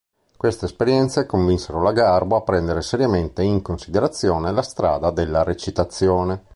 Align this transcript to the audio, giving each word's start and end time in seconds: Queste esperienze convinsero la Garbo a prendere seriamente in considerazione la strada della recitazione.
Queste 0.35 0.65
esperienze 0.65 1.27
convinsero 1.27 1.79
la 1.79 1.91
Garbo 1.91 2.35
a 2.35 2.41
prendere 2.41 2.81
seriamente 2.81 3.43
in 3.43 3.61
considerazione 3.61 4.51
la 4.51 4.63
strada 4.63 5.11
della 5.11 5.43
recitazione. 5.43 6.43